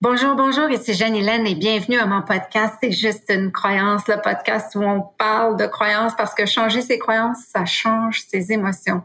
Bonjour, 0.00 0.36
bonjour, 0.36 0.70
ici 0.70 0.94
Jeanne-Hélène 0.94 1.44
et 1.44 1.56
bienvenue 1.56 1.98
à 1.98 2.06
mon 2.06 2.22
podcast. 2.22 2.74
C'est 2.80 2.92
juste 2.92 3.24
une 3.30 3.50
croyance, 3.50 4.06
le 4.06 4.22
podcast 4.22 4.76
où 4.76 4.82
on 4.84 5.00
parle 5.00 5.56
de 5.56 5.66
croyances 5.66 6.14
parce 6.14 6.34
que 6.34 6.46
changer 6.46 6.82
ses 6.82 7.00
croyances, 7.00 7.38
ça 7.52 7.64
change 7.64 8.22
ses 8.22 8.52
émotions, 8.52 9.02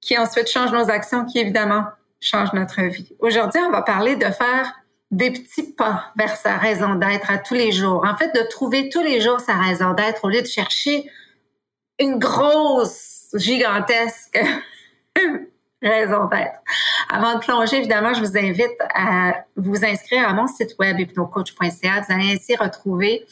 qui 0.00 0.16
ensuite 0.16 0.48
change 0.48 0.72
nos 0.72 0.88
actions, 0.88 1.26
qui 1.26 1.40
évidemment 1.40 1.84
change 2.20 2.54
notre 2.54 2.80
vie. 2.84 3.14
Aujourd'hui, 3.18 3.60
on 3.60 3.70
va 3.70 3.82
parler 3.82 4.16
de 4.16 4.24
faire 4.24 4.72
des 5.10 5.30
petits 5.30 5.74
pas 5.74 6.06
vers 6.16 6.36
sa 6.36 6.56
raison 6.56 6.94
d'être 6.94 7.30
à 7.30 7.36
tous 7.36 7.52
les 7.52 7.70
jours. 7.70 8.02
En 8.06 8.16
fait, 8.16 8.34
de 8.34 8.48
trouver 8.48 8.88
tous 8.88 9.02
les 9.02 9.20
jours 9.20 9.40
sa 9.40 9.58
raison 9.58 9.92
d'être 9.92 10.24
au 10.24 10.30
lieu 10.30 10.40
de 10.40 10.46
chercher 10.46 11.04
une 11.98 12.18
grosse, 12.18 13.28
gigantesque 13.34 14.42
raison 15.88 16.26
d'être. 16.26 16.60
Avant 17.08 17.34
de 17.34 17.40
plonger, 17.40 17.78
évidemment, 17.78 18.14
je 18.14 18.20
vous 18.20 18.36
invite 18.36 18.76
à 18.94 19.44
vous 19.56 19.84
inscrire 19.84 20.28
à 20.28 20.32
mon 20.32 20.46
site 20.46 20.74
web 20.78 20.98
hypnocoach.ca. 20.98 22.00
Vous 22.00 22.14
allez 22.14 22.32
ainsi 22.32 22.56
retrouver 22.56 23.24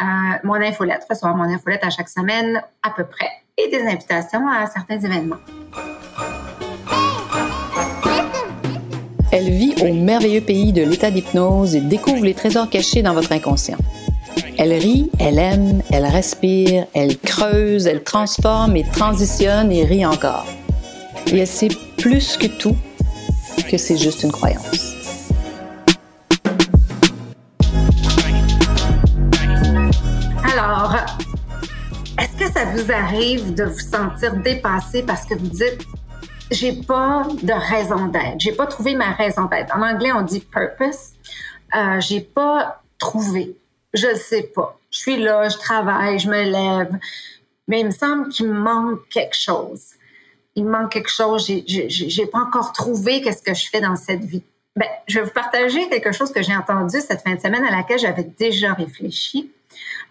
euh, 0.00 0.04
mon 0.44 0.54
infolette, 0.54 1.06
recevoir 1.08 1.36
mon 1.36 1.44
infolette 1.44 1.84
à 1.84 1.90
chaque 1.90 2.08
semaine 2.08 2.62
à 2.82 2.90
peu 2.90 3.04
près 3.04 3.30
et 3.58 3.68
des 3.68 3.82
invitations 3.82 4.48
à 4.48 4.66
certains 4.66 4.98
événements. 4.98 5.36
Elle 9.32 9.50
vit 9.50 9.74
au 9.82 9.92
merveilleux 9.92 10.40
pays 10.40 10.72
de 10.72 10.82
l'état 10.82 11.10
d'hypnose 11.10 11.74
et 11.74 11.80
découvre 11.80 12.24
les 12.24 12.34
trésors 12.34 12.70
cachés 12.70 13.02
dans 13.02 13.12
votre 13.12 13.32
inconscient. 13.32 13.78
Elle 14.58 14.72
rit, 14.72 15.10
elle 15.18 15.38
aime, 15.38 15.82
elle 15.90 16.06
respire, 16.06 16.86
elle 16.94 17.18
creuse, 17.18 17.86
elle 17.86 18.02
transforme 18.02 18.76
et 18.76 18.84
transitionne 18.84 19.70
et 19.70 19.84
rit 19.84 20.06
encore. 20.06 20.46
Et 21.26 21.38
elle 21.40 21.46
sait 21.46 21.68
plus 21.98 22.36
que 22.36 22.46
tout 22.46 22.76
que 23.70 23.76
c'est 23.76 23.96
juste 23.96 24.22
une 24.22 24.30
croyance. 24.30 24.94
Alors, 30.52 30.94
est-ce 32.18 32.36
que 32.38 32.52
ça 32.52 32.64
vous 32.66 32.92
arrive 32.92 33.54
de 33.54 33.64
vous 33.64 33.78
sentir 33.78 34.36
dépassé 34.36 35.02
parce 35.02 35.24
que 35.24 35.34
vous 35.34 35.48
dites 35.48 35.84
j'ai 36.52 36.74
pas 36.74 37.26
de 37.42 37.52
raison 37.52 38.06
d'être, 38.06 38.38
j'ai 38.38 38.52
pas 38.52 38.66
trouvé 38.66 38.94
ma 38.94 39.10
raison 39.12 39.46
d'être? 39.46 39.76
En 39.76 39.82
anglais, 39.82 40.12
on 40.12 40.22
dit 40.22 40.40
purpose. 40.40 41.10
Euh, 41.74 42.00
j'ai 42.00 42.20
pas 42.20 42.82
trouvé. 42.98 43.56
Je 43.92 44.14
sais 44.14 44.44
pas. 44.54 44.78
Je 44.92 44.98
suis 44.98 45.16
là, 45.16 45.48
je 45.48 45.58
travaille, 45.58 46.20
je 46.20 46.28
me 46.28 46.42
lève, 46.44 46.92
mais 47.66 47.80
il 47.80 47.86
me 47.86 47.90
semble 47.90 48.28
qu'il 48.28 48.46
me 48.46 48.58
manque 48.58 49.00
quelque 49.08 49.34
chose 49.34 49.95
il 50.56 50.64
manque 50.64 50.92
quelque 50.92 51.10
chose, 51.10 51.46
j'ai 51.46 52.26
pas 52.26 52.38
encore 52.38 52.72
trouvé 52.72 53.20
qu'est-ce 53.20 53.42
que 53.42 53.54
je 53.54 53.68
fais 53.68 53.80
dans 53.80 53.96
cette 53.96 54.24
vie. 54.24 54.42
Ben, 54.74 54.88
je 55.06 55.20
vais 55.20 55.24
vous 55.24 55.32
partager 55.32 55.88
quelque 55.88 56.12
chose 56.12 56.32
que 56.32 56.42
j'ai 56.42 56.54
entendu 56.54 56.98
cette 57.00 57.22
fin 57.22 57.34
de 57.34 57.40
semaine 57.40 57.64
à 57.64 57.70
laquelle 57.70 57.98
j'avais 57.98 58.24
déjà 58.24 58.74
réfléchi 58.74 59.50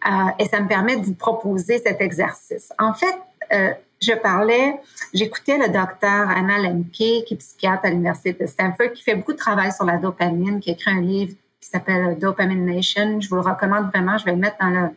euh, 0.08 0.10
et 0.40 0.46
ça 0.46 0.60
me 0.60 0.68
permet 0.68 0.98
de 0.98 1.06
vous 1.06 1.14
proposer 1.14 1.80
cet 1.80 2.02
exercice. 2.02 2.72
En 2.80 2.94
fait, 2.94 3.16
euh, 3.54 3.74
je 4.02 4.14
parlais, 4.14 4.80
j'écoutais 5.14 5.58
le 5.58 5.68
docteur 5.68 6.30
Anna 6.30 6.58
Lemke, 6.60 6.90
qui 6.92 7.28
est 7.32 7.38
psychiatre 7.38 7.86
à 7.86 7.90
l'Université 7.90 8.34
de 8.34 8.48
Stanford, 8.48 8.92
qui 8.94 9.04
fait 9.04 9.16
beaucoup 9.16 9.34
de 9.34 9.38
travail 9.38 9.72
sur 9.72 9.86
la 9.86 9.98
dopamine, 9.98 10.60
qui 10.60 10.70
a 10.72 10.74
écrit 10.74 10.92
un 10.92 11.02
livre 11.02 11.34
qui 11.60 11.70
s'appelle 11.70 12.18
Dopamine 12.20 12.66
Nation. 12.66 13.20
Je 13.22 13.30
vous 13.30 13.36
le 13.36 13.42
recommande 13.42 13.88
vraiment, 13.88 14.18
je 14.18 14.26
vais 14.26 14.32
le 14.32 14.38
mettre 14.38 14.58
dans, 14.60 14.70
le, 14.70 14.90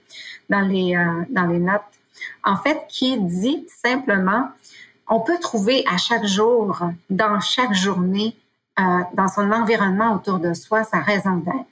dans, 0.51 0.61
les, 0.61 0.97
euh, 0.97 1.25
dans 1.31 1.47
les 1.47 1.59
notes. 1.59 1.81
En 2.45 2.57
fait, 2.57 2.79
qui 2.89 3.19
dit 3.19 3.67
simplement 3.69 4.49
on 5.09 5.21
peut 5.21 5.39
trouver 5.41 5.85
à 5.87 5.97
chaque 5.97 6.25
jour, 6.25 6.81
dans 7.11 7.41
chaque 7.41 7.75
journée, 7.75 8.37
euh, 8.79 8.83
dans 9.15 9.29
son 9.29 9.51
environnement 9.51 10.15
autour 10.15 10.39
de 10.39 10.55
soi, 10.55 10.85
sa 10.85 10.99
raison 10.99 11.37
d'être. 11.37 11.67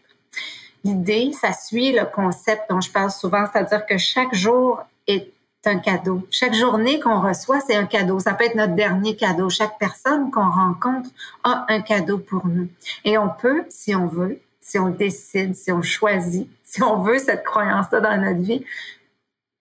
L'idée, 0.84 1.32
ça 1.32 1.52
suit 1.52 1.92
le 1.92 2.04
concept 2.04 2.70
dont 2.70 2.80
je 2.80 2.90
parle 2.90 3.10
souvent, 3.10 3.44
c'est-à-dire 3.52 3.84
que 3.86 3.98
chaque 3.98 4.34
jour 4.34 4.80
est 5.06 5.32
un 5.64 5.78
cadeau. 5.78 6.22
Chaque 6.30 6.54
journée 6.54 7.00
qu'on 7.00 7.20
reçoit, 7.20 7.60
c'est 7.60 7.74
un 7.74 7.86
cadeau. 7.86 8.20
Ça 8.20 8.34
peut 8.34 8.44
être 8.44 8.54
notre 8.54 8.74
dernier 8.74 9.16
cadeau. 9.16 9.50
Chaque 9.50 9.78
personne 9.78 10.30
qu'on 10.30 10.48
rencontre 10.48 11.10
a 11.42 11.66
un 11.68 11.80
cadeau 11.80 12.18
pour 12.18 12.46
nous. 12.46 12.68
Et 13.04 13.18
on 13.18 13.28
peut, 13.28 13.64
si 13.68 13.94
on 13.94 14.06
veut, 14.06 14.40
si 14.60 14.78
on 14.78 14.90
décide, 14.90 15.54
si 15.56 15.72
on 15.72 15.82
choisit, 15.82 16.48
si 16.62 16.82
on 16.82 17.02
veut 17.02 17.18
cette 17.18 17.44
croyance-là 17.44 18.00
dans 18.00 18.16
notre 18.16 18.40
vie, 18.40 18.64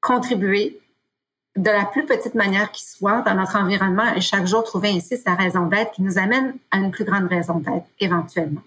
contribuer 0.02 0.80
de 1.56 1.70
la 1.70 1.86
plus 1.86 2.06
petite 2.06 2.36
manière 2.36 2.72
qui 2.72 2.84
soit 2.86 3.22
dans 3.22 3.34
notre 3.34 3.56
environnement 3.56 4.14
et 4.16 4.22
chaque 4.22 4.46
jour 4.46 4.64
trouver 4.64 4.90
ainsi 4.90 5.18
sa 5.18 5.36
raison 5.36 5.68
d'être 5.68 5.94
qui 5.94 6.02
nous 6.02 6.18
amène 6.18 6.56
à 6.72 6.78
une 6.78 6.92
plus 6.92 7.06
grande 7.06 7.28
raison 7.28 7.60
d'être 7.60 7.86
éventuellement. 8.00 8.62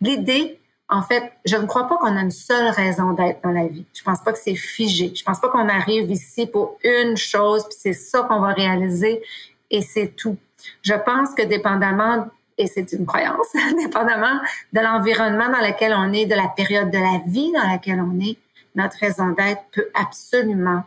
L'idée, 0.00 0.58
en 0.88 1.02
fait, 1.02 1.32
je 1.44 1.56
ne 1.56 1.66
crois 1.66 1.86
pas 1.88 1.96
qu'on 1.96 2.16
a 2.16 2.20
une 2.20 2.30
seule 2.30 2.68
raison 2.70 3.12
d'être 3.12 3.40
dans 3.42 3.50
la 3.50 3.66
vie. 3.66 3.84
Je 3.94 4.02
pense 4.02 4.20
pas 4.20 4.32
que 4.32 4.38
c'est 4.38 4.56
figé. 4.56 5.12
Je 5.14 5.22
pense 5.22 5.40
pas 5.40 5.48
qu'on 5.48 5.68
arrive 5.68 6.10
ici 6.10 6.46
pour 6.46 6.76
une 6.82 7.16
chose 7.16 7.64
puis 7.68 7.78
c'est 7.80 7.92
ça 7.92 8.22
qu'on 8.22 8.40
va 8.40 8.48
réaliser 8.48 9.22
et 9.70 9.80
c'est 9.80 10.08
tout. 10.08 10.36
Je 10.82 10.94
pense 10.94 11.34
que 11.34 11.42
dépendamment 11.42 12.26
et 12.58 12.66
c'est 12.66 12.92
une 12.92 13.06
croyance, 13.06 13.46
dépendamment 13.78 14.40
de 14.72 14.80
l'environnement 14.80 15.48
dans 15.48 15.66
lequel 15.66 15.94
on 15.96 16.12
est, 16.12 16.26
de 16.26 16.34
la 16.34 16.48
période 16.48 16.90
de 16.90 16.98
la 16.98 17.20
vie 17.26 17.52
dans 17.52 17.68
laquelle 17.68 18.00
on 18.00 18.20
est, 18.20 18.36
notre 18.74 18.98
raison 18.98 19.30
d'être 19.30 19.62
peut 19.72 19.88
absolument 19.94 20.82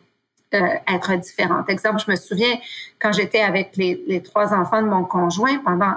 euh, 0.53 0.59
être 0.88 1.13
différente. 1.16 1.69
Exemple, 1.69 2.02
je 2.06 2.09
me 2.09 2.16
souviens 2.16 2.58
quand 3.02 3.12
j'étais 3.12 3.41
avec 3.41 3.75
les, 3.75 4.22
trois 4.24 4.53
enfants 4.53 4.81
de 4.81 4.88
mon 4.88 5.03
conjoint 5.03 5.58
pendant 5.59 5.96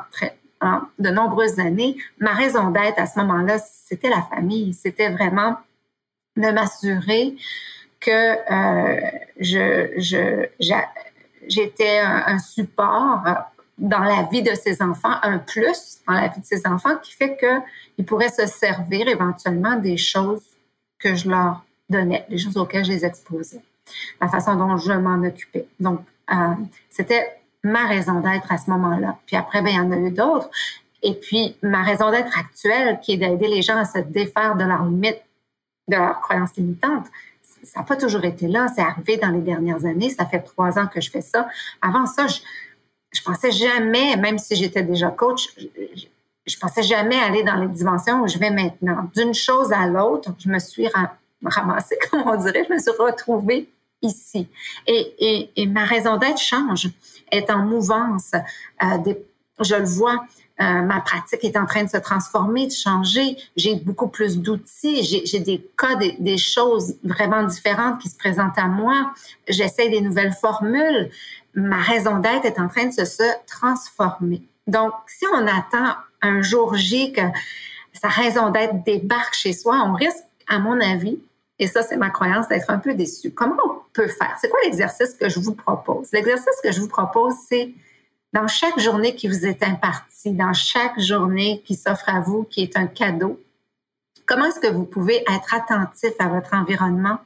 de 0.98 1.08
nombreuses 1.08 1.60
années, 1.60 1.96
ma 2.18 2.32
raison 2.32 2.70
d'être 2.70 2.98
à 2.98 3.06
ce 3.06 3.20
moment-là, 3.20 3.58
c'était 3.58 4.08
la 4.08 4.22
famille. 4.22 4.74
C'était 4.74 5.08
vraiment 5.08 5.56
de 6.36 6.50
m'assurer 6.50 7.36
que 8.00 8.10
euh, 8.10 9.00
je, 9.38 10.48
j'étais 11.46 11.98
un, 12.00 12.38
support 12.40 13.22
dans 13.78 14.00
la 14.00 14.24
vie 14.32 14.42
de 14.42 14.54
ces 14.56 14.82
enfants, 14.82 15.14
un 15.22 15.38
plus 15.38 16.00
dans 16.08 16.14
la 16.14 16.26
vie 16.26 16.40
de 16.40 16.46
ces 16.46 16.66
enfants 16.66 16.96
qui 17.00 17.12
fait 17.12 17.36
qu'ils 17.36 18.04
pourraient 18.04 18.30
se 18.30 18.46
servir 18.46 19.06
éventuellement 19.06 19.76
des 19.76 19.96
choses 19.96 20.42
que 20.98 21.14
je 21.14 21.30
leur 21.30 21.64
donnais, 21.88 22.26
des 22.28 22.38
choses 22.38 22.56
auxquelles 22.56 22.84
je 22.84 22.90
les 22.90 23.04
exposais 23.04 23.62
la 24.20 24.28
façon 24.28 24.54
dont 24.56 24.76
je 24.76 24.92
m'en 24.92 25.22
occupais. 25.26 25.66
Donc, 25.78 26.00
euh, 26.32 26.54
c'était 26.88 27.40
ma 27.62 27.86
raison 27.86 28.20
d'être 28.20 28.50
à 28.50 28.58
ce 28.58 28.70
moment-là. 28.70 29.18
Puis 29.26 29.36
après, 29.36 29.62
ben, 29.62 29.70
il 29.70 29.76
y 29.76 29.80
en 29.80 29.92
a 29.92 29.96
eu 29.96 30.10
d'autres. 30.10 30.48
Et 31.02 31.14
puis, 31.14 31.56
ma 31.62 31.82
raison 31.82 32.10
d'être 32.10 32.38
actuelle, 32.38 33.00
qui 33.00 33.12
est 33.12 33.16
d'aider 33.16 33.48
les 33.48 33.62
gens 33.62 33.76
à 33.76 33.84
se 33.84 33.98
défaire 33.98 34.56
de 34.56 34.64
leurs 34.64 34.84
limites, 34.84 35.22
de 35.88 35.96
leurs 35.96 36.20
croyances 36.20 36.54
limitantes, 36.56 37.06
ça 37.62 37.80
n'a 37.80 37.86
pas 37.86 37.96
toujours 37.96 38.24
été 38.24 38.48
là. 38.48 38.68
C'est 38.74 38.82
arrivé 38.82 39.16
dans 39.16 39.30
les 39.30 39.40
dernières 39.40 39.84
années. 39.84 40.10
Ça 40.10 40.26
fait 40.26 40.40
trois 40.40 40.78
ans 40.78 40.86
que 40.86 41.00
je 41.00 41.10
fais 41.10 41.20
ça. 41.20 41.48
Avant 41.82 42.06
ça, 42.06 42.26
je, 42.26 42.40
je 43.12 43.22
pensais 43.22 43.50
jamais, 43.50 44.16
même 44.16 44.38
si 44.38 44.56
j'étais 44.56 44.82
déjà 44.82 45.08
coach, 45.08 45.48
je, 45.58 45.66
je, 46.46 46.58
pensais 46.58 46.82
jamais 46.82 47.18
aller 47.18 47.42
dans 47.42 47.56
les 47.56 47.68
dimensions 47.68 48.22
où 48.22 48.28
je 48.28 48.38
vais 48.38 48.50
maintenant. 48.50 49.10
D'une 49.14 49.34
chose 49.34 49.72
à 49.72 49.86
l'autre, 49.86 50.30
je 50.38 50.48
me 50.48 50.58
suis 50.58 50.88
ramassée, 51.44 51.98
comme 52.10 52.22
on 52.26 52.36
dirait, 52.36 52.64
je 52.68 52.74
me 52.74 52.78
suis 52.78 52.92
retrouvée 52.98 53.68
ici. 54.02 54.48
Et, 54.86 55.50
et, 55.56 55.66
ma 55.66 55.84
raison 55.84 56.16
d'être 56.16 56.40
change, 56.40 56.88
est 57.30 57.50
en 57.50 57.64
mouvance. 57.64 58.32
Euh, 58.82 58.98
des, 58.98 59.18
je 59.60 59.74
le 59.74 59.84
vois, 59.84 60.24
euh, 60.60 60.82
ma 60.82 61.00
pratique 61.00 61.44
est 61.44 61.56
en 61.56 61.66
train 61.66 61.84
de 61.84 61.88
se 61.88 61.96
transformer, 61.96 62.66
de 62.66 62.72
changer. 62.72 63.36
J'ai 63.56 63.76
beaucoup 63.76 64.08
plus 64.08 64.38
d'outils. 64.38 65.22
J'ai 65.24 65.40
des 65.40 65.66
cas, 65.78 65.96
des, 65.96 66.16
des, 66.18 66.38
choses 66.38 66.96
vraiment 67.04 67.44
différentes 67.44 68.00
qui 68.00 68.08
se 68.08 68.16
présentent 68.16 68.58
à 68.58 68.66
moi. 68.66 69.12
J'essaie 69.48 69.88
des 69.88 70.00
nouvelles 70.00 70.32
formules. 70.32 71.10
Ma 71.54 71.80
raison 71.80 72.18
d'être 72.18 72.44
est 72.44 72.58
en 72.58 72.68
train 72.68 72.86
de 72.86 72.92
se, 72.92 73.04
se 73.04 73.22
transformer. 73.46 74.42
Donc, 74.66 74.92
si 75.06 75.24
on 75.32 75.46
attend 75.46 75.96
un 76.22 76.42
jour 76.42 76.76
J 76.76 77.12
que 77.12 77.22
sa 77.92 78.08
raison 78.08 78.50
d'être 78.50 78.84
débarque 78.84 79.34
chez 79.34 79.52
soi, 79.52 79.82
on 79.86 79.94
risque, 79.94 80.24
à 80.46 80.58
mon 80.58 80.80
avis, 80.80 81.18
et 81.58 81.66
ça, 81.66 81.82
c'est 81.82 81.96
ma 81.96 82.10
croyance 82.10 82.48
d'être 82.48 82.70
un 82.70 82.78
peu 82.78 82.94
déçu. 82.94 83.32
Comment 83.32 83.56
on 83.64 83.79
peut 83.92 84.08
faire? 84.08 84.36
C'est 84.40 84.48
quoi 84.48 84.60
l'exercice 84.64 85.14
que 85.14 85.28
je 85.28 85.40
vous 85.40 85.54
propose? 85.54 86.10
L'exercice 86.12 86.60
que 86.62 86.72
je 86.72 86.80
vous 86.80 86.88
propose, 86.88 87.34
c'est 87.48 87.72
dans 88.32 88.46
chaque 88.46 88.78
journée 88.78 89.14
qui 89.14 89.28
vous 89.28 89.46
est 89.46 89.62
impartie, 89.62 90.32
dans 90.32 90.52
chaque 90.52 90.98
journée 91.00 91.62
qui 91.64 91.74
s'offre 91.74 92.08
à 92.08 92.20
vous, 92.20 92.44
qui 92.44 92.62
est 92.62 92.76
un 92.76 92.86
cadeau, 92.86 93.40
comment 94.26 94.46
est-ce 94.46 94.60
que 94.60 94.72
vous 94.72 94.84
pouvez 94.84 95.24
être 95.28 95.54
attentif 95.54 96.12
à 96.20 96.28
votre 96.28 96.54
environnement 96.54 97.18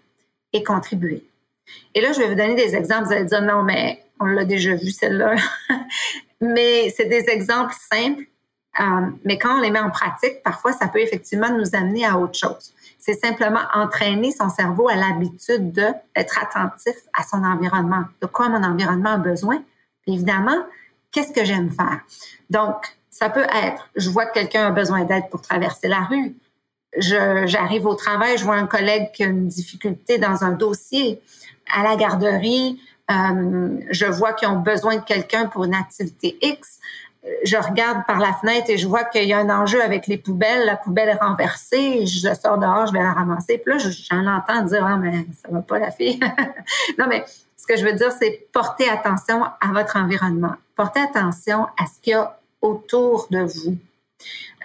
et 0.52 0.62
contribuer? 0.62 1.25
Et 1.94 2.00
là, 2.00 2.12
je 2.12 2.20
vais 2.20 2.28
vous 2.28 2.34
donner 2.34 2.55
des 2.55 2.75
exemples. 2.75 3.06
Vous 3.06 3.12
allez 3.12 3.25
dire, 3.25 3.43
non, 3.43 3.62
mais 3.62 4.02
on 4.20 4.25
l'a 4.25 4.44
déjà 4.44 4.75
vu, 4.75 4.90
celle-là. 4.90 5.37
mais 6.40 6.90
c'est 6.96 7.06
des 7.06 7.28
exemples 7.28 7.75
simples. 7.93 8.25
Euh, 8.81 9.06
mais 9.25 9.38
quand 9.38 9.59
on 9.59 9.61
les 9.61 9.71
met 9.71 9.81
en 9.81 9.91
pratique, 9.91 10.43
parfois, 10.43 10.73
ça 10.73 10.88
peut 10.88 11.00
effectivement 11.00 11.50
nous 11.50 11.75
amener 11.75 12.05
à 12.05 12.19
autre 12.19 12.38
chose 12.38 12.75
c'est 13.05 13.21
simplement 13.21 13.61
entraîner 13.75 14.31
son 14.31 14.49
cerveau 14.49 14.88
à 14.88 14.94
l'habitude 14.94 15.73
d'être 15.73 16.43
attentif 16.43 16.94
à 17.12 17.23
son 17.23 17.44
environnement, 17.44 18.05
de 18.23 18.26
quoi 18.26 18.49
mon 18.49 18.65
environnement 18.65 19.11
a 19.11 19.17
besoin. 19.19 19.62
évidemment, 20.06 20.56
qu'est-ce 21.12 21.32
que 21.32 21.44
j'aime 21.44 21.71
faire? 21.71 22.00
Donc, 22.49 22.76
ça 23.11 23.29
peut 23.29 23.47
être, 23.53 23.91
je 23.94 24.09
vois 24.09 24.25
que 24.25 24.32
quelqu'un 24.32 24.69
a 24.69 24.71
besoin 24.71 25.05
d'aide 25.05 25.29
pour 25.31 25.43
traverser 25.43 25.88
la 25.88 26.00
rue. 26.00 26.35
j'arrive 26.97 27.85
au 27.85 27.94
travail, 27.94 28.38
je 28.38 28.44
vois 28.44 28.56
un 28.56 28.67
collègue 28.67 29.11
qui 29.12 29.23
a 29.23 29.26
une 29.26 29.49
difficulté 29.49 30.17
dans 30.17 30.43
un 30.43 30.53
dossier 30.53 31.21
à 31.75 31.82
la 31.82 31.97
garderie, 31.97 32.81
euh, 33.11 33.81
je 33.91 34.06
vois 34.06 34.32
qu'ils 34.32 34.49
ont 34.49 34.61
besoin 34.61 34.97
de 34.97 35.05
quelqu'un 35.05 35.47
pour 35.47 35.65
une 35.65 35.75
activité 35.75 36.38
X. 36.41 36.81
Je 37.44 37.56
regarde 37.56 38.05
par 38.06 38.19
la 38.19 38.35
fenêtre 38.35 38.69
et 38.69 38.76
je 38.76 38.87
vois 38.87 39.05
qu'il 39.05 39.25
y 39.25 39.32
a 39.32 39.38
un 39.38 39.49
enjeu 39.49 39.82
avec 39.82 40.06
les 40.06 40.19
poubelles. 40.19 40.67
La 40.67 40.76
poubelle 40.76 41.09
est 41.09 41.15
renversée. 41.15 42.06
Je 42.06 42.35
sors 42.35 42.59
dehors, 42.59 42.87
je 42.87 42.93
vais 42.93 42.99
la 42.99 43.12
ramasser. 43.12 43.59
Puis 43.59 43.73
là, 43.73 43.79
j'en 43.79 44.26
entends 44.26 44.62
dire 44.62 44.85
ah 44.87 44.97
mais 44.97 45.26
ça 45.43 45.49
va 45.50 45.61
pas 45.61 45.79
la 45.79 45.91
fille. 45.91 46.21
non 46.99 47.06
mais 47.09 47.25
ce 47.56 47.67
que 47.67 47.79
je 47.79 47.85
veux 47.85 47.94
dire, 47.94 48.12
c'est 48.12 48.47
porter 48.53 48.88
attention 48.91 49.43
à 49.43 49.73
votre 49.73 49.97
environnement. 49.97 50.55
Porter 50.76 51.00
attention 51.00 51.65
à 51.79 51.87
ce 51.87 51.99
qu'il 52.03 52.11
y 52.11 52.15
a 52.15 52.38
autour 52.61 53.26
de 53.31 53.41
vous. 53.41 53.79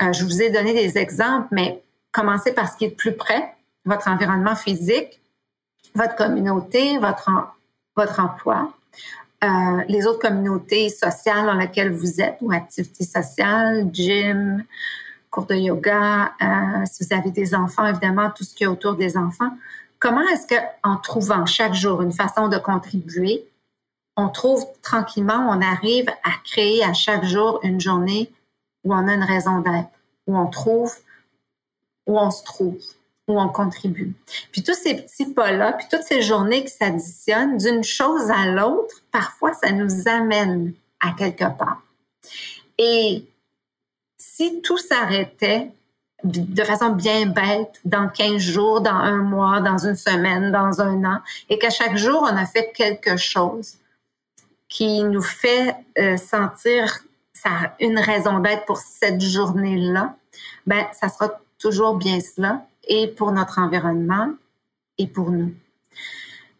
Euh, 0.01 0.11
je 0.11 0.25
vous 0.25 0.41
ai 0.41 0.49
donné 0.49 0.73
des 0.73 0.97
exemples, 0.97 1.47
mais 1.51 1.81
commencez 2.11 2.53
par 2.53 2.69
ce 2.69 2.75
qui 2.75 2.85
est 2.85 2.89
plus 2.89 3.13
près, 3.13 3.53
votre 3.85 4.09
environnement 4.09 4.55
physique, 4.55 5.21
votre 5.95 6.15
communauté, 6.15 6.97
votre 6.97 7.29
emploi, 8.19 8.73
euh, 9.43 9.83
les 9.87 10.05
autres 10.05 10.19
communautés 10.19 10.89
sociales 10.89 11.45
dans 11.45 11.53
lesquelles 11.53 11.93
vous 11.93 12.19
êtes 12.19 12.37
ou 12.41 12.51
activités 12.51 13.05
sociales, 13.05 13.87
gym, 13.91 14.65
cours 15.31 15.45
de 15.45 15.55
yoga, 15.55 16.33
euh, 16.41 16.85
si 16.85 17.05
vous 17.05 17.15
avez 17.15 17.31
des 17.31 17.55
enfants, 17.55 17.85
évidemment, 17.85 18.31
tout 18.31 18.43
ce 18.43 18.53
qui 18.53 18.63
est 18.63 18.67
autour 18.67 18.95
des 18.95 19.15
enfants. 19.15 19.51
Comment 19.99 20.27
est-ce 20.29 20.47
qu'en 20.47 20.97
trouvant 20.97 21.45
chaque 21.45 21.73
jour 21.73 22.01
une 22.01 22.11
façon 22.11 22.47
de 22.47 22.57
contribuer, 22.57 23.45
on 24.17 24.29
trouve 24.29 24.65
tranquillement, 24.81 25.47
on 25.49 25.61
arrive 25.61 26.09
à 26.23 26.31
créer 26.43 26.83
à 26.83 26.93
chaque 26.93 27.23
jour 27.23 27.59
une 27.63 27.79
journée 27.79 28.31
où 28.83 28.93
on 28.93 29.07
a 29.07 29.13
une 29.13 29.23
raison 29.23 29.59
d'être, 29.59 29.89
où 30.27 30.37
on 30.37 30.47
trouve, 30.47 30.93
où 32.07 32.19
on 32.19 32.31
se 32.31 32.43
trouve, 32.43 32.81
où 33.29 33.39
on 33.39 33.47
contribue. 33.47 34.13
Puis 34.51 34.63
tous 34.63 34.73
ces 34.73 34.95
petits 34.95 35.33
pas-là, 35.33 35.73
puis 35.73 35.87
toutes 35.89 36.03
ces 36.03 36.21
journées 36.21 36.63
qui 36.65 36.71
s'additionnent 36.71 37.57
d'une 37.57 37.83
chose 37.83 38.29
à 38.29 38.47
l'autre, 38.47 38.95
parfois 39.11 39.53
ça 39.53 39.71
nous 39.71 40.07
amène 40.07 40.73
à 40.99 41.11
quelque 41.11 41.45
part. 41.57 41.81
Et 42.77 43.25
si 44.17 44.61
tout 44.61 44.77
s'arrêtait 44.77 45.71
de 46.23 46.63
façon 46.63 46.89
bien 46.89 47.27
bête 47.27 47.79
dans 47.85 48.09
15 48.09 48.37
jours, 48.41 48.81
dans 48.81 48.91
un 48.91 49.17
mois, 49.17 49.61
dans 49.61 49.77
une 49.77 49.95
semaine, 49.95 50.51
dans 50.51 50.81
un 50.81 51.05
an, 51.05 51.19
et 51.49 51.57
qu'à 51.57 51.69
chaque 51.69 51.95
jour, 51.95 52.21
on 52.21 52.35
a 52.35 52.45
fait 52.45 52.73
quelque 52.73 53.15
chose 53.15 53.75
qui 54.67 55.03
nous 55.03 55.21
fait 55.21 55.75
euh, 55.97 56.17
sentir 56.17 56.99
ça 57.33 57.73
une 57.79 57.97
raison 57.97 58.39
d'être 58.39 58.65
pour 58.65 58.77
cette 58.77 59.21
journée-là, 59.21 60.15
ben 60.67 60.85
ça 60.91 61.07
sera 61.07 61.39
toujours 61.57 61.95
bien 61.95 62.19
cela 62.19 62.65
et 62.89 63.07
pour 63.07 63.31
notre 63.31 63.59
environnement 63.59 64.33
et 64.97 65.07
pour 65.07 65.31
nous. 65.31 65.53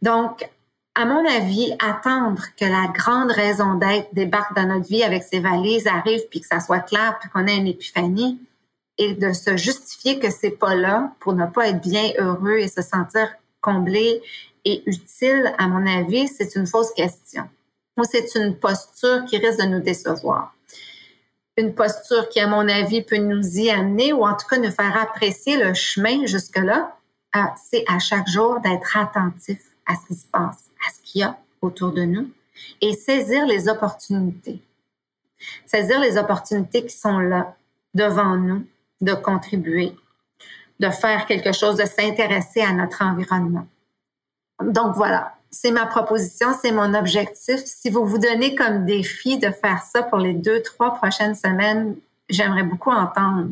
Donc, 0.02 0.50
à 0.96 1.06
mon 1.06 1.26
avis, 1.26 1.74
attendre 1.80 2.44
que 2.58 2.66
la 2.66 2.88
grande 2.94 3.32
raison 3.32 3.76
d'être 3.76 4.14
débarque 4.14 4.56
dans 4.56 4.66
notre 4.66 4.88
vie 4.88 5.04
avec 5.04 5.24
ses 5.24 5.40
valises, 5.40 5.88
arrive, 5.88 6.22
puis 6.30 6.40
que 6.42 6.48
ça 6.48 6.60
soit 6.60 6.80
clair, 6.80 7.18
puis 7.20 7.30
qu'on 7.30 7.48
ait 7.48 7.58
une 7.58 7.68
épiphanie, 7.68 8.40
et 8.98 9.14
de 9.14 9.32
se 9.34 9.56
justifier 9.56 10.20
que 10.20 10.30
c'est 10.30 10.52
pas 10.52 10.76
là 10.76 11.14
pour 11.20 11.34
ne 11.34 11.46
pas 11.46 11.70
être 11.70 11.82
bien 11.82 12.12
heureux 12.18 12.58
et 12.58 12.68
se 12.68 12.82
sentir 12.82 13.30
comblé 13.62 14.22
et 14.66 14.84
utile, 14.86 15.54
à 15.58 15.68
mon 15.68 15.86
avis, 15.88 16.28
c'est 16.28 16.56
une 16.56 16.68
fausse 16.68 16.92
question. 16.92 17.48
Ou 17.98 18.04
c'est 18.04 18.36
une 18.36 18.56
posture 18.56 19.26
qui 19.26 19.38
risque 19.38 19.60
de 19.60 19.68
nous 19.68 19.80
décevoir. 19.80 20.54
Une 21.60 21.76
posture 21.76 22.30
qui, 22.30 22.40
à 22.40 22.48
mon 22.48 22.70
avis, 22.70 23.02
peut 23.02 23.18
nous 23.18 23.60
y 23.60 23.70
amener 23.70 24.14
ou 24.14 24.26
en 24.26 24.34
tout 24.34 24.48
cas 24.48 24.58
nous 24.58 24.72
faire 24.72 24.96
apprécier 24.96 25.62
le 25.62 25.74
chemin 25.74 26.26
jusque-là, 26.26 26.96
euh, 27.36 27.40
c'est 27.70 27.84
à 27.90 28.00
chaque 28.00 28.30
jour 28.30 28.62
d'être 28.62 28.96
attentif 28.96 29.60
à 29.86 29.96
ce 29.96 30.08
qui 30.08 30.16
se 30.16 30.26
passe, 30.26 30.70
à 30.88 30.94
ce 30.94 31.02
qu'il 31.04 31.20
y 31.20 31.24
a 31.26 31.38
autour 31.62 31.92
de 31.92 32.04
nous 32.04 32.30
et 32.80 32.94
saisir 32.94 33.46
les 33.46 33.68
opportunités. 33.68 34.62
Saisir 35.66 36.00
les 36.00 36.18
opportunités 36.18 36.86
qui 36.86 36.96
sont 36.96 37.20
là, 37.20 37.58
devant 37.94 38.38
nous, 38.38 38.66
de 39.02 39.14
contribuer, 39.14 39.94
de 40.80 40.90
faire 40.90 41.26
quelque 41.26 41.52
chose, 41.52 41.76
de 41.76 41.86
s'intéresser 41.86 42.62
à 42.62 42.72
notre 42.72 43.04
environnement. 43.04 43.68
Donc 44.64 44.96
voilà, 44.96 45.36
c'est 45.52 45.72
ma 45.72 45.86
proposition, 45.86 46.48
c'est 46.62 46.72
mon 46.72 46.94
objectif. 46.94 47.60
Si 47.66 47.90
vous 47.90 48.06
vous 48.06 48.18
donnez 48.18 48.56
comme 48.56 48.86
défi 48.86 49.38
de 49.38 49.50
faire 49.50 49.82
ça 49.82 50.04
pour 50.04 50.20
les 50.20 50.34
deux, 50.34 50.62
trois 50.62 50.94
prochaines 50.94 51.36
semaines, 51.36 51.96
j'aimerais 52.30 52.64
beaucoup 52.64 52.92
entendre 52.92 53.48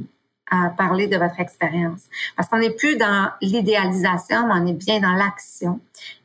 euh, 0.53 0.69
parler 0.77 1.07
de 1.07 1.17
votre 1.17 1.39
expérience. 1.39 2.03
Parce 2.35 2.47
qu'on 2.47 2.59
n'est 2.59 2.71
plus 2.71 2.97
dans 2.97 3.31
l'idéalisation, 3.41 4.47
mais 4.47 4.53
on 4.55 4.67
est 4.67 4.73
bien 4.73 4.99
dans 4.99 5.13
l'action. 5.13 5.79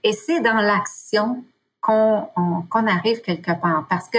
Et 0.05 0.13
c'est 0.13 0.41
dans 0.41 0.61
l'action 0.61 1.43
qu'on 1.81 2.29
arrive 2.73 3.21
quelque 3.23 3.53
part. 3.61 3.87
Parce 3.89 4.09
que, 4.09 4.19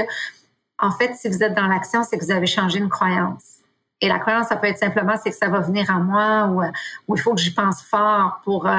en 0.79 0.91
fait, 0.91 1.13
si 1.15 1.29
vous 1.29 1.43
êtes 1.43 1.53
dans 1.53 1.67
l'action, 1.67 2.03
c'est 2.03 2.17
que 2.17 2.25
vous 2.25 2.31
avez 2.31 2.47
changé 2.47 2.79
une 2.79 2.89
croyance. 2.89 3.59
Et 4.01 4.09
la 4.09 4.19
croyance, 4.19 4.47
ça 4.47 4.57
peut 4.57 4.67
être 4.67 4.79
simplement 4.79 5.13
c'est 5.23 5.29
que 5.29 5.37
ça 5.37 5.47
va 5.47 5.61
venir 5.61 5.89
à 5.89 5.99
moi 5.99 6.47
ou, 6.47 6.61
ou 7.07 7.15
il 7.15 7.21
faut 7.21 7.33
que 7.33 7.39
j'y 7.39 7.53
pense 7.53 7.81
fort 7.81 8.41
pour, 8.43 8.67
euh, 8.67 8.73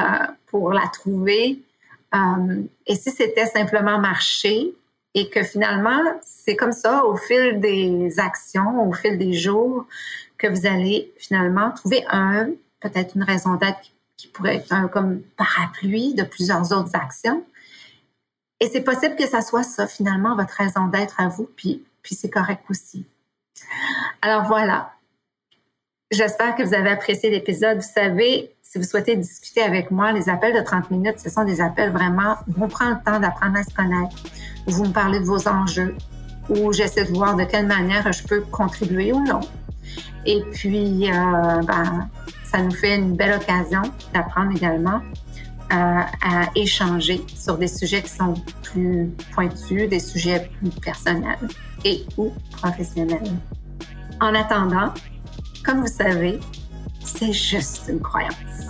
pour 0.45 0.71
la 0.71 0.87
trouver. 0.93 1.64
Euh, 2.15 2.63
et 2.87 2.95
si 2.95 3.11
c'était 3.11 3.45
simplement 3.45 3.99
marcher 3.99 4.73
et 5.13 5.29
que 5.29 5.43
finalement, 5.43 6.01
c'est 6.21 6.55
comme 6.55 6.71
ça 6.71 7.05
au 7.05 7.15
fil 7.15 7.59
des 7.59 8.19
actions, 8.19 8.87
au 8.87 8.93
fil 8.93 9.17
des 9.17 9.33
jours, 9.33 9.85
que 10.37 10.47
vous 10.47 10.65
allez 10.65 11.13
finalement 11.17 11.71
trouver 11.71 12.03
un, 12.09 12.49
peut-être 12.79 13.15
une 13.15 13.23
raison 13.23 13.55
d'être 13.55 13.79
qui 14.17 14.27
pourrait 14.27 14.57
être 14.57 14.71
un 14.71 14.87
comme 14.87 15.21
parapluie 15.37 16.13
de 16.13 16.23
plusieurs 16.23 16.71
autres 16.71 16.95
actions. 16.95 17.43
Et 18.59 18.67
c'est 18.67 18.81
possible 18.81 19.15
que 19.15 19.27
ça 19.27 19.41
soit 19.41 19.63
ça, 19.63 19.87
finalement, 19.87 20.35
votre 20.35 20.53
raison 20.53 20.87
d'être 20.87 21.19
à 21.19 21.27
vous, 21.27 21.49
puis, 21.55 21.83
puis 22.01 22.15
c'est 22.15 22.29
correct 22.29 22.63
aussi. 22.69 23.05
Alors 24.21 24.45
voilà, 24.45 24.94
J'espère 26.11 26.55
que 26.55 26.61
vous 26.61 26.75
avez 26.75 26.91
apprécié 26.91 27.31
l'épisode. 27.31 27.77
Vous 27.77 27.93
savez, 27.93 28.51
si 28.61 28.77
vous 28.77 28.83
souhaitez 28.83 29.15
discuter 29.15 29.63
avec 29.63 29.89
moi, 29.89 30.11
les 30.11 30.29
appels 30.29 30.55
de 30.55 30.61
30 30.63 30.91
minutes, 30.91 31.17
ce 31.17 31.31
sont 31.31 31.43
des 31.43 31.61
appels 31.61 31.91
vraiment 31.91 32.35
où 32.47 32.63
on 32.63 32.67
prend 32.67 32.89
le 32.91 32.97
temps 33.03 33.19
d'apprendre 33.19 33.57
à 33.57 33.63
se 33.63 33.73
connaître, 33.73 34.15
où 34.67 34.71
vous 34.71 34.85
me 34.85 34.93
parlez 34.93 35.19
de 35.19 35.25
vos 35.25 35.47
enjeux, 35.47 35.95
où 36.49 36.71
j'essaie 36.71 37.05
de 37.05 37.11
voir 37.11 37.35
de 37.35 37.43
quelle 37.43 37.65
manière 37.65 38.13
je 38.13 38.21
peux 38.23 38.41
contribuer 38.41 39.13
ou 39.13 39.23
non. 39.23 39.39
Et 40.27 40.43
puis, 40.53 41.09
euh, 41.11 41.61
ben, 41.63 42.07
ça 42.43 42.61
nous 42.61 42.71
fait 42.71 42.97
une 42.97 43.15
belle 43.15 43.37
occasion 43.41 43.81
d'apprendre 44.13 44.55
également 44.55 45.01
euh, 45.73 46.01
à 46.21 46.49
échanger 46.55 47.25
sur 47.35 47.57
des 47.57 47.67
sujets 47.67 48.03
qui 48.03 48.11
sont 48.11 48.35
plus 48.61 49.09
pointus, 49.33 49.89
des 49.89 49.99
sujets 49.99 50.51
plus 50.59 50.69
personnels 50.69 51.49
et 51.83 52.05
ou 52.15 52.31
professionnels. 52.51 53.31
En 54.21 54.35
attendant, 54.35 54.93
comme 55.65 55.81
vous 55.81 55.87
savez, 55.87 56.39
c'est 57.03 57.33
juste 57.33 57.85
une 57.89 57.99
croyance. 57.99 58.64